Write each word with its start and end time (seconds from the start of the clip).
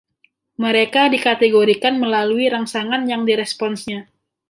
Mereka 0.63 1.01
dikategorikan 1.13 1.93
melalui 2.03 2.45
rangsangan 2.53 3.01
yang 3.11 3.21
diresponsnya. 3.29 3.99